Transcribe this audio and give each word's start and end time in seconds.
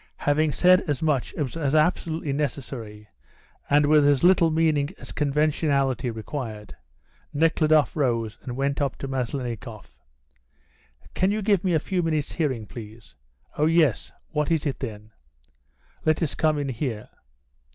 Having 0.17 0.53
said 0.53 0.81
as 0.89 1.03
much 1.03 1.31
as 1.35 1.55
was 1.55 1.75
absolutely 1.75 2.33
necessary, 2.33 3.07
and 3.69 3.85
with 3.85 4.03
as 4.07 4.23
little 4.23 4.49
meaning 4.49 4.89
as 4.97 5.11
conventionality 5.11 6.09
required, 6.09 6.75
Nekhludoff 7.33 7.95
rose 7.95 8.39
and 8.41 8.55
went 8.57 8.81
up 8.81 8.95
to 8.95 9.07
Meslennikoff. 9.07 9.99
"Can 11.13 11.29
you 11.29 11.43
give 11.43 11.63
me 11.63 11.75
a 11.75 11.79
few 11.79 12.01
minutes' 12.01 12.31
hearing, 12.31 12.65
please?" 12.65 13.13
"Oh, 13.59 13.67
yes. 13.67 14.09
Well, 14.29 14.41
what 14.41 14.49
is 14.51 14.65
it?" 14.65 14.83
"Let 16.03 16.23
us 16.23 16.33
come 16.33 16.57
in 16.57 16.69
here." 16.69 17.07